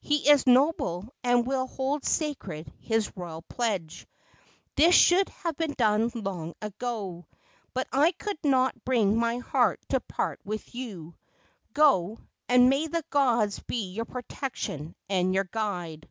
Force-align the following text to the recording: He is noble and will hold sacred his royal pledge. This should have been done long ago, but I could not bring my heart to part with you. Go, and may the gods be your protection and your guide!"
He 0.00 0.30
is 0.30 0.46
noble 0.46 1.10
and 1.22 1.46
will 1.46 1.66
hold 1.66 2.06
sacred 2.06 2.72
his 2.80 3.14
royal 3.14 3.42
pledge. 3.42 4.06
This 4.76 4.94
should 4.94 5.28
have 5.28 5.58
been 5.58 5.74
done 5.74 6.10
long 6.14 6.54
ago, 6.62 7.26
but 7.74 7.86
I 7.92 8.12
could 8.12 8.38
not 8.42 8.82
bring 8.86 9.18
my 9.18 9.36
heart 9.40 9.78
to 9.90 10.00
part 10.00 10.40
with 10.42 10.74
you. 10.74 11.14
Go, 11.74 12.18
and 12.48 12.70
may 12.70 12.86
the 12.86 13.04
gods 13.10 13.58
be 13.58 13.90
your 13.90 14.06
protection 14.06 14.94
and 15.10 15.34
your 15.34 15.44
guide!" 15.52 16.08